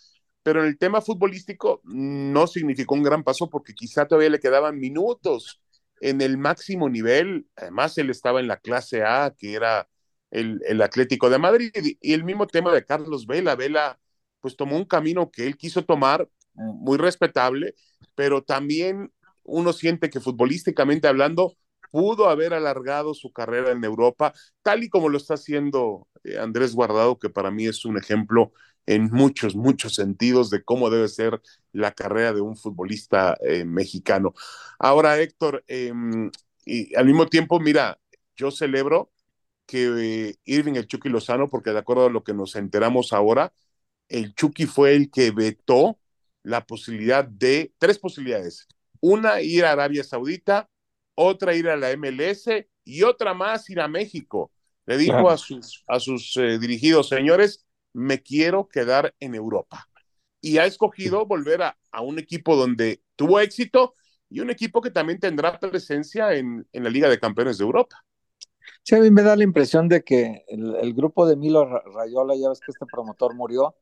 [0.43, 4.79] pero en el tema futbolístico no significó un gran paso porque quizá todavía le quedaban
[4.79, 5.61] minutos
[6.01, 7.47] en el máximo nivel.
[7.55, 9.89] Además, él estaba en la clase A, que era
[10.31, 13.55] el, el Atlético de Madrid, y el mismo tema de Carlos Vela.
[13.55, 13.99] Vela,
[14.41, 17.75] pues tomó un camino que él quiso tomar, muy respetable,
[18.15, 19.11] pero también
[19.43, 21.55] uno siente que futbolísticamente hablando,
[21.91, 26.73] pudo haber alargado su carrera en Europa, tal y como lo está haciendo eh, Andrés
[26.73, 28.51] Guardado, que para mí es un ejemplo
[28.85, 34.33] en muchos, muchos sentidos de cómo debe ser la carrera de un futbolista eh, mexicano.
[34.79, 35.91] Ahora, Héctor, eh,
[36.65, 37.99] y al mismo tiempo, mira,
[38.35, 39.11] yo celebro
[39.65, 43.53] que eh, Irving el Chucky Lozano, porque de acuerdo a lo que nos enteramos ahora,
[44.09, 45.99] el Chucky fue el que vetó
[46.43, 48.67] la posibilidad de, tres posibilidades.
[49.01, 50.69] Una, ir a Arabia Saudita,
[51.15, 52.47] otra ir a la MLS
[52.83, 54.51] y otra más ir a México.
[54.85, 55.29] Le dijo claro.
[55.29, 59.87] a sus, a sus eh, dirigidos, señores, me quiero quedar en Europa.
[60.41, 63.95] Y ha escogido volver a, a, un equipo donde tuvo éxito
[64.29, 68.03] y un equipo que también tendrá presencia en, en, la Liga de Campeones de Europa.
[68.83, 72.35] Sí, a mí me da la impresión de que el, el grupo de Milo Rayola,
[72.35, 73.75] ya ves que este promotor murió,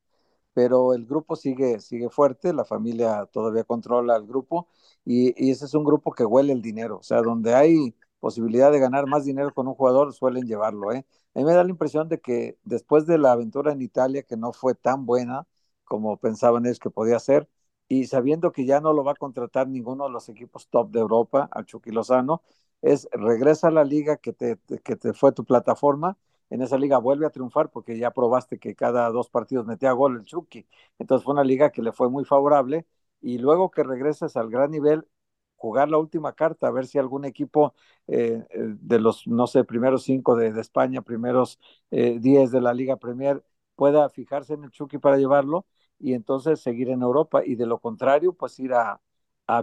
[0.54, 4.68] pero el grupo sigue, sigue fuerte, la familia todavía controla el grupo
[5.06, 8.72] y, y, ese es un grupo que huele el dinero, o sea, donde hay posibilidad
[8.72, 10.94] de ganar más dinero con un jugador, suelen llevarlo.
[10.94, 11.06] ¿eh?
[11.36, 14.38] A mí me da la impresión de que después de la aventura en Italia, que
[14.38, 15.46] no fue tan buena
[15.84, 17.50] como pensaban ellos que podía ser,
[17.90, 21.00] y sabiendo que ya no lo va a contratar ninguno de los equipos top de
[21.02, 22.42] Europa, al Chucky Lozano,
[22.82, 26.18] es regresa a la liga que te, que te fue tu plataforma,
[26.50, 30.18] en esa liga vuelve a triunfar porque ya probaste que cada dos partidos metía gol
[30.18, 30.68] el Chucky.
[31.00, 32.86] Entonces fue una liga que le fue muy favorable
[33.22, 35.08] y luego que regreses al gran nivel,
[35.56, 37.74] jugar la última carta, a ver si algún equipo
[38.08, 41.60] eh, de los, no sé, primeros cinco de, España, primeros
[41.92, 43.44] eh, diez de la Liga Premier,
[43.76, 45.66] pueda fijarse en el Chucky para llevarlo
[46.00, 49.02] y entonces seguir en Europa y de lo contrario, pues ir a,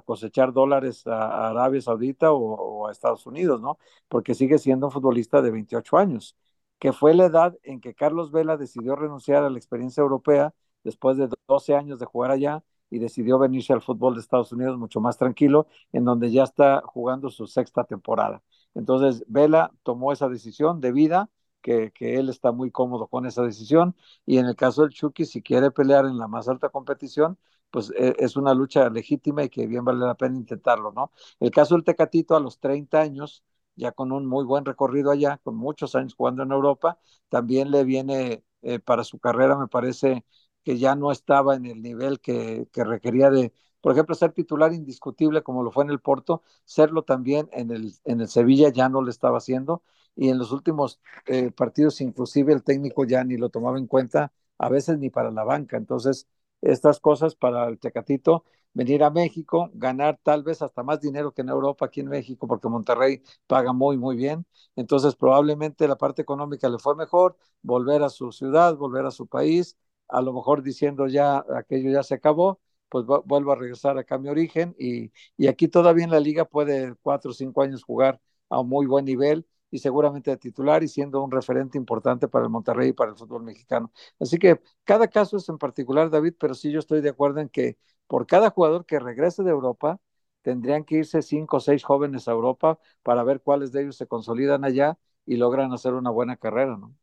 [0.05, 3.79] cosechar dólares a, Arabia Saudita o, o, a Estados Unidos, ¿no?
[4.09, 6.37] Porque sigue siendo un futbolista de 28 años,
[6.81, 11.17] que fue la edad en que Carlos Vela decidió renunciar a la experiencia europea después
[11.19, 15.01] de 12 años de jugar allá y decidió venirse al fútbol de Estados Unidos mucho
[15.01, 18.43] más tranquilo, en donde ya está jugando su sexta temporada.
[18.75, 23.43] Entonces, Vela tomó esa decisión de vida, que, que, él está muy cómodo con esa
[23.43, 23.95] decisión,
[24.27, 27.39] y en el caso del Chucky, si quiere pelear en la más alta competición,
[27.71, 31.13] pues eh, es una lucha legítima y que bien vale la pena intentarlo, ¿no?
[31.39, 33.45] El caso del Tecatito a los 30 años,
[33.77, 37.85] ya con un muy buen recorrido allá, con muchos años jugando en Europa, también le
[37.85, 40.25] viene eh, para su carrera, me parece,
[40.65, 44.73] que ya no estaba en el nivel que, que, requería de, por ejemplo, ser titular
[44.73, 48.89] indiscutible como lo fue en el Porto, serlo también en el, en el Sevilla ya
[48.89, 49.83] no lo estaba haciendo
[50.15, 54.33] y en los últimos eh, partidos inclusive el técnico ya ni lo tomaba en cuenta,
[54.59, 55.77] a veces ni para la banca.
[55.77, 56.29] Entonces,
[56.63, 61.43] estas cosas para el Tecatito, venir a México, ganar tal vez hasta más dinero que
[61.43, 64.47] en Europa aquí en México, porque Monterrey paga muy, muy bien.
[64.77, 69.27] Entonces, probablemente la parte económica le fue mejor, volver a su ciudad, volver a su
[69.27, 69.77] país
[70.09, 74.19] a lo mejor diciendo ya aquello ya se acabó, pues vuelvo a regresar acá a
[74.19, 78.21] mi origen y, y aquí todavía en la liga puede cuatro o cinco años jugar
[78.49, 82.51] a muy buen nivel y seguramente de titular y siendo un referente importante para el
[82.51, 83.93] Monterrey y para el fútbol mexicano.
[84.19, 87.49] Así que cada caso es en particular, David, pero sí yo estoy de acuerdo en
[87.49, 90.01] que por cada jugador que regrese de Europa,
[90.43, 94.07] tendrían que irse cinco o seis jóvenes a Europa para ver cuáles de ellos se
[94.07, 96.95] consolidan allá y logran hacer una buena carrera, ¿no?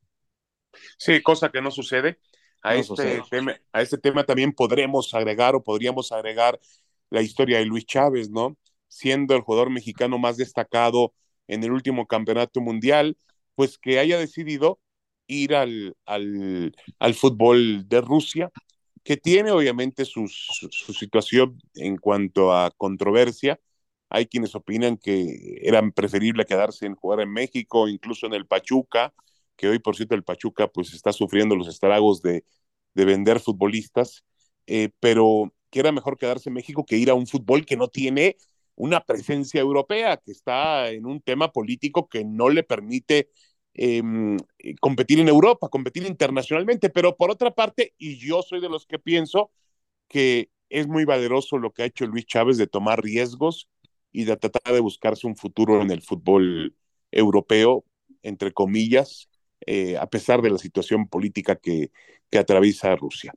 [0.98, 2.20] Sí, cosa que no sucede.
[2.64, 6.60] A, no este tema, a este tema también podremos agregar o podríamos agregar
[7.10, 8.58] la historia de Luis Chávez, ¿no?
[8.88, 11.14] Siendo el jugador mexicano más destacado
[11.48, 13.18] en el último campeonato mundial,
[13.56, 14.80] pues que haya decidido
[15.28, 18.52] ir al, al, al fútbol de Rusia,
[19.04, 23.60] que tiene obviamente su, su, situación en cuanto a controversia.
[24.10, 29.14] Hay quienes opinan que era preferible quedarse en jugar en México, incluso en el Pachuca,
[29.56, 32.46] que hoy, por cierto, el Pachuca pues está sufriendo los estragos de,
[32.96, 34.26] de vender futbolistas,
[34.66, 37.88] eh, pero que era mejor quedarse en México que ir a un fútbol que no
[37.88, 38.38] tiene
[38.78, 43.30] una presencia europea, que está en un tema político que no le permite
[43.74, 44.38] em,
[44.80, 49.00] competir en Europa, competir internacionalmente, pero por otra parte, y yo soy de los que
[49.00, 49.52] pienso
[50.08, 53.68] que es muy valeroso lo que ha hecho Luis Chávez de tomar riesgos
[54.12, 56.76] y de tratar de buscarse un futuro en el fútbol
[57.12, 57.84] europeo,
[58.22, 59.30] entre comillas,
[59.66, 61.92] eh, a pesar de la situación política que,
[62.30, 63.34] que atraviesa Rusia.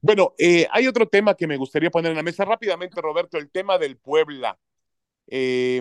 [0.00, 3.50] Bueno, eh, hay otro tema que me gustaría poner en la mesa rápidamente, Roberto, el
[3.50, 4.58] tema del Puebla.
[5.28, 5.80] Eh,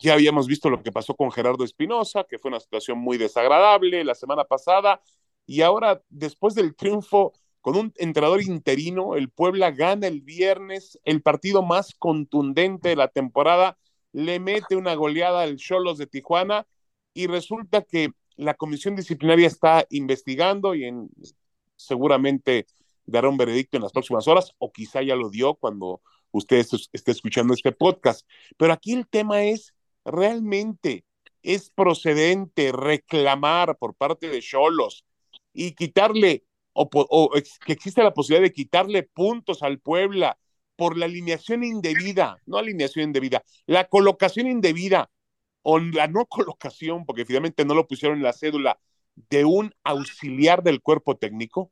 [0.00, 4.04] ya habíamos visto lo que pasó con Gerardo Espinosa, que fue una situación muy desagradable
[4.04, 5.00] la semana pasada,
[5.46, 11.22] y ahora, después del triunfo con un entrenador interino, el Puebla gana el viernes el
[11.22, 13.78] partido más contundente de la temporada,
[14.12, 16.66] le mete una goleada al Cholos de Tijuana
[17.14, 21.10] y resulta que la comisión disciplinaria está investigando y en,
[21.76, 22.66] seguramente
[23.06, 26.00] dará un veredicto en las próximas horas o quizá ya lo dio cuando
[26.32, 28.26] usted esté escuchando este podcast.
[28.56, 31.04] Pero aquí el tema es, ¿realmente
[31.42, 35.04] es procedente reclamar por parte de Cholos
[35.52, 37.30] y quitarle o,
[37.64, 40.38] que existe la posibilidad de quitarle puntos al Puebla
[40.76, 45.10] por la alineación indebida, no alineación indebida, la colocación indebida
[45.62, 48.80] o la no colocación, porque finalmente no lo pusieron en la cédula,
[49.30, 51.70] de un auxiliar del cuerpo técnico?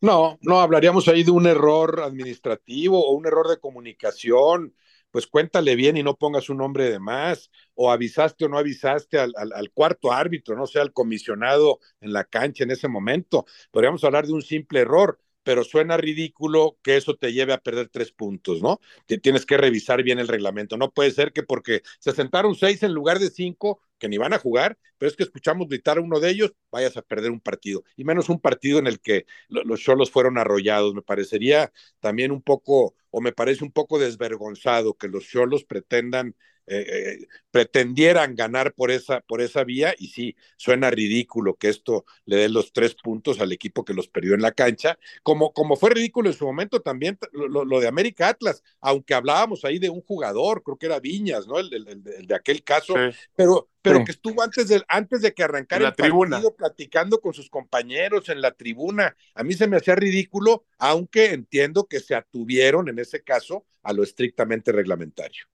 [0.00, 4.74] No, no, hablaríamos ahí de un error administrativo o un error de comunicación
[5.10, 9.18] pues cuéntale bien y no pongas un nombre de más, o avisaste o no avisaste
[9.18, 13.46] al, al, cuarto árbitro, no sea al comisionado en la cancha en ese momento.
[13.70, 17.88] Podríamos hablar de un simple error, pero suena ridículo que eso te lleve a perder
[17.88, 18.80] tres puntos, ¿no?
[19.06, 20.76] tienes que revisar bien el reglamento.
[20.76, 24.32] No puede ser que porque se sentaron seis en lugar de cinco, que ni van
[24.32, 27.40] a jugar, pero es que escuchamos gritar a uno de ellos, vayas a perder un
[27.40, 27.84] partido.
[27.96, 30.94] Y menos un partido en el que los cholos fueron arrollados.
[30.94, 36.34] Me parecería también un poco, o me parece un poco desvergonzado que los cholos pretendan
[36.70, 42.04] eh, eh, pretendieran ganar por esa, por esa vía, y sí, suena ridículo que esto
[42.26, 45.76] le dé los tres puntos al equipo que los perdió en la cancha, como, como
[45.76, 50.02] fue ridículo en su momento también lo, de América Atlas, aunque hablábamos ahí de un
[50.02, 51.58] jugador, creo que era Viñas, ¿no?
[51.58, 52.94] El, de aquel caso,
[53.34, 56.36] pero, pero que estuvo antes de, antes de que arrancara la el tribuna.
[56.36, 59.16] partido platicando con sus compañeros en la tribuna.
[59.34, 63.92] A mí se me hacía ridículo, aunque entiendo que se atuvieron en ese caso a
[63.92, 65.46] lo estrictamente reglamentario.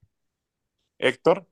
[0.97, 1.47] Héctor.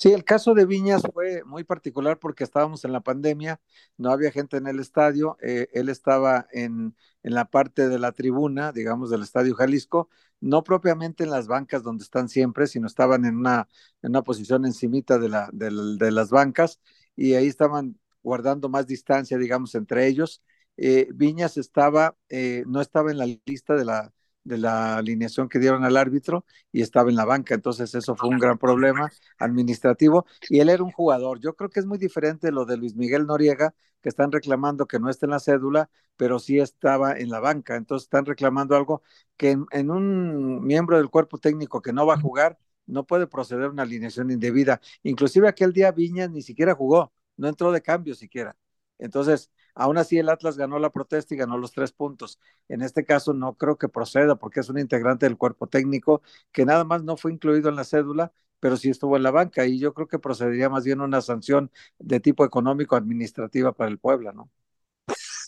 [0.00, 3.60] Sí, el caso de Viñas fue muy particular porque estábamos en la pandemia,
[3.96, 8.12] no había gente en el estadio, eh, él estaba en, en, la parte de la
[8.12, 10.08] tribuna, digamos, del Estadio Jalisco,
[10.40, 13.68] no propiamente en las bancas donde están siempre, sino estaban en una,
[14.02, 16.80] en una posición encimita de, la, de, de las bancas
[17.16, 20.42] y ahí estaban guardando más distancia, digamos, entre ellos.
[20.76, 24.12] Eh, Viñas estaba, eh, no estaba en la lista de la,
[24.48, 27.54] de la alineación que dieron al árbitro y estaba en la banca.
[27.54, 31.40] Entonces eso fue un gran problema administrativo y él era un jugador.
[31.40, 34.98] Yo creo que es muy diferente lo de Luis Miguel Noriega, que están reclamando que
[34.98, 37.76] no esté en la cédula, pero sí estaba en la banca.
[37.76, 39.02] Entonces están reclamando algo
[39.36, 43.68] que en, un miembro del cuerpo técnico que no va a jugar, no puede proceder
[43.68, 44.80] una alineación indebida.
[45.02, 48.56] Inclusive aquel día Viñas ni siquiera jugó, no entró de cambio siquiera.
[48.98, 52.40] Entonces, Aún así, el Atlas ganó la protesta y ganó los tres puntos.
[52.68, 56.64] En este caso, no creo que proceda porque es un integrante del cuerpo técnico que
[56.64, 59.78] nada más no fue incluido en la cédula, pero sí estuvo en la banca y
[59.78, 64.32] yo creo que procedería más bien una sanción de tipo económico administrativa para el Puebla,
[64.32, 64.50] ¿no?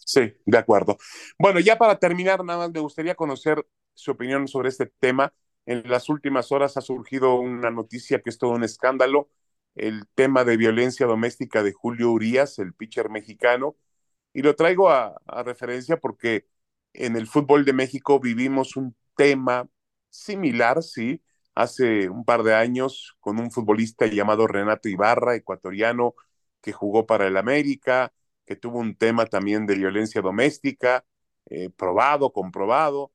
[0.05, 0.99] Sí, de acuerdo.
[1.39, 5.33] Bueno, ya para terminar, nada más me gustaría conocer su opinión sobre este tema.
[5.67, 9.29] En las últimas horas ha surgido una noticia que es todo un escándalo,
[9.75, 13.77] el tema de violencia doméstica de Julio Urias, el pitcher mexicano,
[14.33, 16.47] y lo traigo a, referencia porque
[16.93, 19.69] en el fútbol de México vivimos un tema
[20.11, 21.23] similar, sí,
[21.55, 26.15] hace un par de años con un futbolista llamado Renato Ibarra, ecuatoriano,
[26.61, 28.13] que jugó para el América,
[28.47, 31.05] que tuvo un tema también de violencia doméstica,
[31.47, 33.13] eh, probado, comprobado,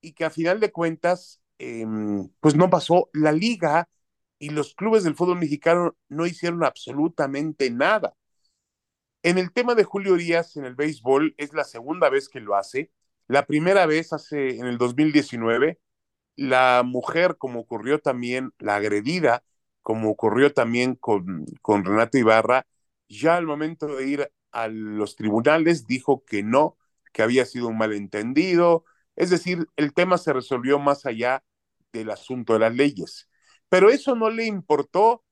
[0.00, 3.10] y que a final de cuentas, em, pues no pasó.
[3.12, 3.88] La liga
[4.44, 8.14] y los clubes del fútbol mexicano no hicieron absolutamente nada.
[9.22, 12.54] En el tema de Julio Díaz en el béisbol es la segunda vez que lo
[12.54, 12.90] hace.
[13.26, 15.80] La primera vez hace en el 2019,
[16.36, 19.42] la mujer, como ocurrió también, la agredida,
[19.80, 22.66] como ocurrió también con, con Renato Ibarra,
[23.08, 26.76] ya al momento de ir a los tribunales dijo que no,
[27.14, 28.84] que había sido un malentendido.
[29.16, 31.42] Es decir, el tema se resolvió más allá
[31.94, 33.26] del asunto de las leyes.
[33.74, 35.24] Pero eso no le importó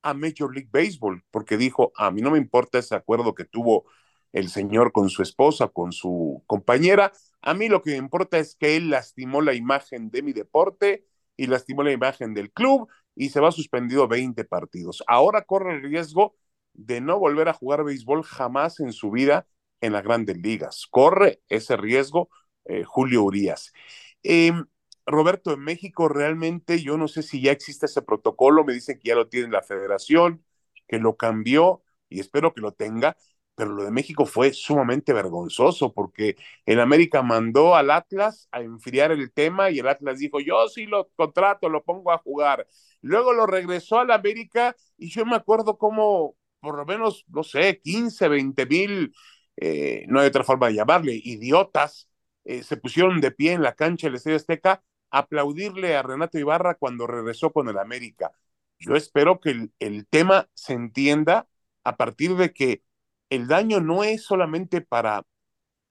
[0.00, 3.84] a Major League Baseball, porque dijo, a mí no me importa ese acuerdo que tuvo
[4.32, 7.12] el señor con su esposa, con su compañera,
[7.42, 11.04] a mí lo que me importa es que él lastimó la imagen de mi deporte
[11.36, 15.04] y lastimó la imagen del club y se va suspendido 20 partidos.
[15.06, 16.36] Ahora corre el riesgo
[16.72, 19.46] de no volver a jugar béisbol jamás en su vida
[19.82, 20.86] en las grandes ligas.
[20.90, 22.30] Corre ese riesgo
[22.64, 23.74] eh, Julio Urias.
[24.22, 24.64] Em,
[25.06, 29.08] Roberto, en México realmente yo no sé si ya existe ese protocolo, me dicen que
[29.08, 30.44] ya lo tiene la federación,
[30.88, 33.16] que lo cambió y espero que lo tenga,
[33.54, 36.36] pero lo de México fue sumamente vergonzoso porque
[36.66, 40.86] el América mandó al Atlas a enfriar el tema y el Atlas dijo, yo sí
[40.86, 42.66] lo contrato, lo pongo a jugar.
[43.02, 47.78] Luego lo regresó al América y yo me acuerdo como por lo menos, no sé,
[47.82, 49.14] 15, 20 mil,
[49.56, 52.08] eh, no hay otra forma de llamarle, idiotas,
[52.44, 54.82] eh, se pusieron de pie en la cancha del Estadio Azteca
[55.14, 58.32] aplaudirle a Renato Ibarra cuando regresó con el América.
[58.80, 61.46] Yo espero que el, tema se entienda
[61.84, 62.82] a partir de que
[63.30, 65.24] el daño no es solamente para,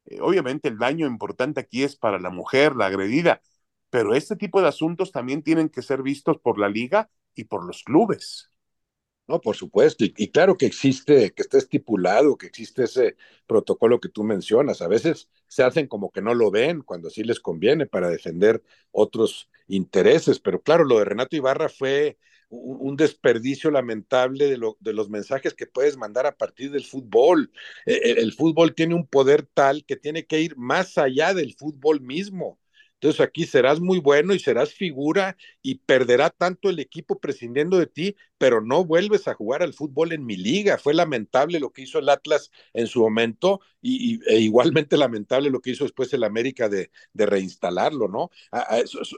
[0.05, 3.41] eh, obviamente el daño importante aquí es para la mujer, la agredida,
[3.89, 7.65] pero este tipo de asuntos también tienen que ser vistos por la liga y por
[7.65, 8.52] los clubes.
[9.33, 13.15] No, por supuesto, y, claro que existe, que está estipulado, que existe ese
[13.47, 14.83] protocolo que tú mencionas.
[14.83, 18.61] A veces se hacen como que no lo ven cuando sí les conviene para defender
[18.91, 22.19] otros intereses, pero claro, lo de Renato Ibarra fue
[22.49, 27.51] un, desperdicio lamentable de, lo, de, los mensajes que puedes mandar a partir del fútbol.
[27.87, 31.55] E, e, el, fútbol tiene un poder tal que tiene que ir más allá del
[31.55, 32.59] fútbol mismo.
[33.03, 37.85] Entonces aquí serás muy bueno y serás figura y perderá tanto el equipo prescindiendo de
[37.85, 40.77] ti, pero no vuelves a jugar al fútbol en mi liga.
[40.77, 45.59] Fue lamentable lo que hizo el Atlas en su momento y, e igualmente lamentable lo
[45.59, 48.31] que hizo después el América de, de reinstalarlo, ¿no?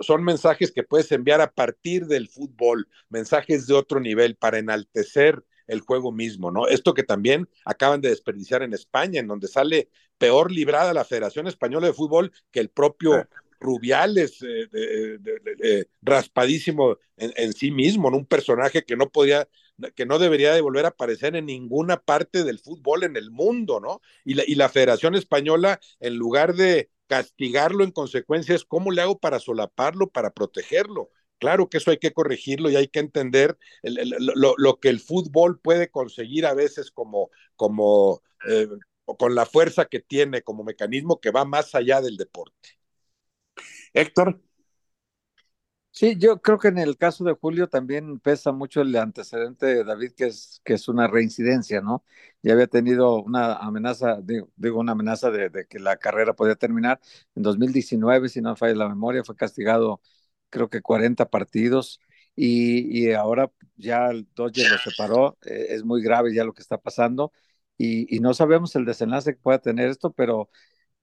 [0.02, 5.46] son mensajes que puedes enviar a partir del fútbol, mensajes de otro nivel para enaltecer
[5.68, 6.68] el juego mismo, ¿no?
[6.68, 11.48] Esto que también acaban de desperdiciar en España, en donde sale peor librada la Federación
[11.48, 13.28] Española de Fútbol que el propio
[13.66, 19.48] Rubiales, eh, raspadísimo en, sí mismo, un personaje que no podía,
[19.96, 23.80] que no debería de volver a aparecer en ninguna parte del fútbol en el mundo,
[23.80, 24.02] ¿no?
[24.24, 30.10] Y la, Federación Española, en lugar de castigarlo en consecuencias, ¿cómo le hago para solaparlo,
[30.10, 31.10] para protegerlo?
[31.40, 35.90] Claro que eso hay que corregirlo y hay que entender lo, que el fútbol puede
[35.90, 38.68] conseguir a veces como, como eh,
[39.18, 42.80] con la fuerza que tiene como mecanismo que va más allá del deporte.
[43.96, 44.42] Héctor.
[45.92, 49.84] Sí, yo creo que en el caso de Julio también pesa mucho el antecedente de
[49.86, 52.04] David, que es, que es una reincidencia, ¿no?
[52.44, 57.00] Ya había tenido una amenaza, digo, una amenaza de, que la carrera podía terminar
[57.34, 60.02] en 2019, si no falla la memoria, fue castigado
[60.50, 62.02] creo que 40 partidos
[62.36, 66.78] y, ahora ya el Dodger lo separó, eh, es muy grave ya lo que está
[66.78, 67.32] pasando
[67.78, 70.50] y, y no sabemos el desenlace que pueda tener esto, pero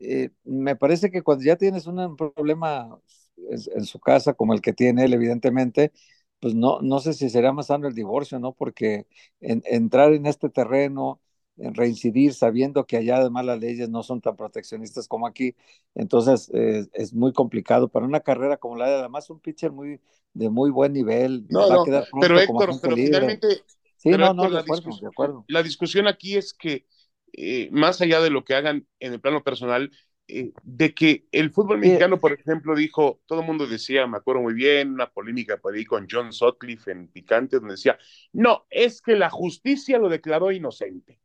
[0.02, 3.00] eh, me parece que cuando ya tienes un problema
[3.36, 5.92] en, su casa como el que tiene él, evidentemente,
[6.40, 8.52] pues no, no sé si será más sano el divorcio, ¿no?
[8.52, 9.06] Porque
[9.40, 11.20] entrar en este terreno,
[11.56, 15.54] en reincidir sabiendo que allá además las leyes no son tan proteccionistas como aquí,
[15.94, 20.00] entonces eh, es muy complicado para una carrera como la de además un pitcher muy
[20.34, 21.46] de muy buen nivel.
[21.48, 21.84] No, no,
[22.20, 23.62] pero Héctor, pero finalmente,
[23.96, 25.44] sí, no, no, de acuerdo, de acuerdo.
[25.48, 26.86] La discusión aquí es que
[27.32, 29.90] eh, más allá de lo que hagan en el plano personal,
[30.28, 34.42] eh, de que el fútbol mexicano, por ejemplo, dijo, todo el mundo decía, me acuerdo
[34.42, 37.98] muy bien, una polémica por ahí con John Sutcliffe en Picante, donde decía,
[38.32, 41.20] no, es que la justicia lo declaró inocente.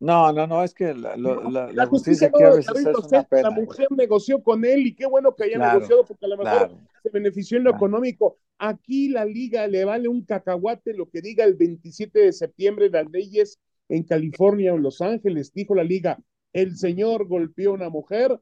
[0.00, 3.50] No, no, no, es que la, la, justicia, aquí a veces es una pena, La
[3.50, 7.10] mujer negoció con él y qué bueno que haya negociado porque a lo mejor se
[7.10, 8.38] benefició en lo económico.
[8.58, 13.10] Aquí la liga le vale un cacahuate lo que diga el 27 de septiembre las
[13.10, 16.18] leyes en California o en Los Ángeles, dijo la liga,
[16.52, 18.40] el señor golpeó a una mujer,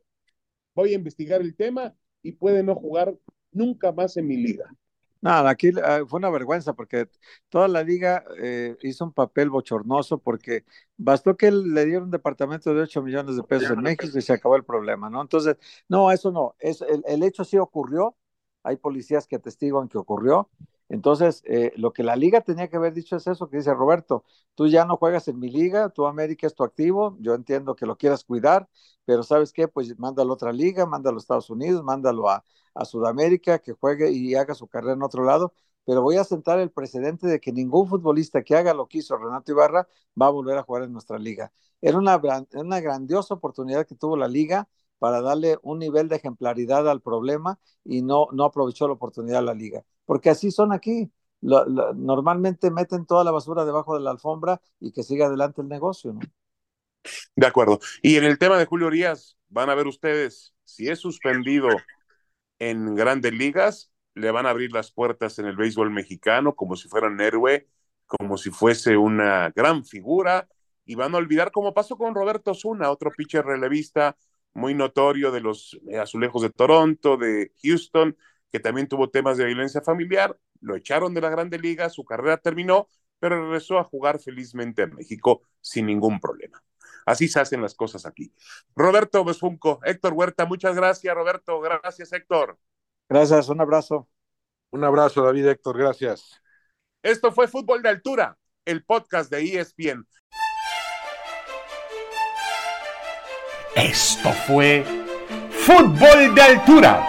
[0.74, 3.16] voy a investigar el tema y puede no jugar
[3.52, 4.70] nunca más en mi liga.
[5.20, 7.08] Nada, aquí ah, fue una vergüenza porque
[7.48, 10.64] toda la liga eh, hizo un papel bochornoso porque
[10.96, 14.32] bastó que le diera un departamento de 8 millones de pesos en México y se
[14.32, 15.22] acabó el problema, ¿no?
[15.22, 15.56] Entonces,
[15.88, 18.14] no, eso no, es, el, el hecho sí ocurrió,
[18.62, 20.50] hay policías que atestiguan que ocurrió,
[20.88, 24.24] entonces, eh, lo que la liga tenía que haber dicho es eso que dice Roberto,
[24.54, 27.86] tú ya no juegas en mi liga, tú América es tu activo, yo entiendo que
[27.86, 28.68] lo quieras cuidar,
[29.04, 29.66] pero ¿sabes qué?
[29.68, 34.10] Pues mándalo a otra liga, mándalo a Estados Unidos, mándalo a, a Sudamérica, que juegue
[34.12, 35.52] y haga su carrera en otro lado,
[35.84, 39.16] pero voy a sentar el precedente de que ningún futbolista que haga lo que hizo
[39.16, 39.88] Renato Ibarra
[40.20, 41.52] va a volver a jugar en nuestra liga.
[41.80, 42.20] Era una,
[42.54, 44.68] una grandiosa oportunidad que tuvo la liga
[44.98, 49.54] para darle un nivel de ejemplaridad al problema y no, no aprovechó la oportunidad la
[49.54, 49.84] liga.
[50.06, 51.10] Porque así son aquí.
[51.42, 56.14] normalmente meten toda la basura debajo de la alfombra y que siga adelante el negocio.
[56.14, 56.20] ¿no?
[57.34, 57.78] De acuerdo.
[58.02, 61.68] Y en el tema de Julio Urias, van a ver ustedes, si es suspendido
[62.58, 66.88] en grandes ligas, le van a abrir las puertas en el béisbol mexicano como si
[66.88, 67.68] fuera un héroe
[68.06, 70.48] como si fuese una gran figura
[70.84, 74.16] y van a olvidar como pasó con Roberto Zuna, otro pitcher relevista
[74.54, 78.16] muy notorio de los azulejos de Toronto, de Houston,
[78.56, 82.38] que también tuvo temas de violencia familiar, lo echaron de la Grande Liga, su carrera
[82.38, 82.88] terminó,
[83.18, 86.62] pero regresó a jugar felizmente en México sin ningún problema.
[87.04, 88.32] Así se hacen las cosas aquí.
[88.74, 91.60] Roberto Besunco, Héctor Huerta, muchas gracias, Roberto.
[91.60, 92.58] Gracias, Héctor.
[93.10, 94.08] Gracias, un abrazo.
[94.70, 96.40] Un abrazo, David Héctor, gracias.
[97.02, 100.06] Esto fue Fútbol de Altura, el podcast de ESPN.
[103.76, 104.82] Esto fue
[105.50, 107.06] Fútbol de Altura.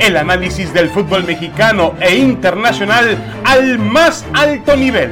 [0.00, 5.10] El análisis del fútbol mexicano e internacional al más alto nivel